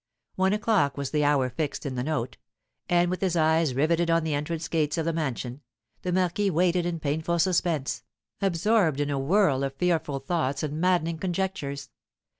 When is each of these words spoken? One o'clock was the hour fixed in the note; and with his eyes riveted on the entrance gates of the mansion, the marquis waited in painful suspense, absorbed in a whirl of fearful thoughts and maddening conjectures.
One 0.35 0.51
o'clock 0.51 0.97
was 0.97 1.11
the 1.11 1.23
hour 1.23 1.47
fixed 1.47 1.85
in 1.85 1.93
the 1.93 2.01
note; 2.03 2.37
and 2.89 3.11
with 3.11 3.21
his 3.21 3.35
eyes 3.35 3.75
riveted 3.75 4.09
on 4.09 4.23
the 4.23 4.33
entrance 4.33 4.67
gates 4.67 4.97
of 4.97 5.05
the 5.05 5.13
mansion, 5.13 5.61
the 6.01 6.11
marquis 6.11 6.49
waited 6.49 6.87
in 6.87 6.99
painful 6.99 7.37
suspense, 7.37 8.01
absorbed 8.41 8.99
in 8.99 9.11
a 9.11 9.19
whirl 9.19 9.63
of 9.63 9.75
fearful 9.75 10.17
thoughts 10.19 10.63
and 10.63 10.81
maddening 10.81 11.19
conjectures. 11.19 11.91